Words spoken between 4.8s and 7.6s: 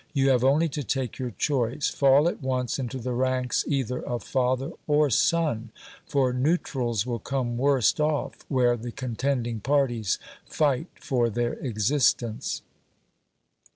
or son; for neutrals will come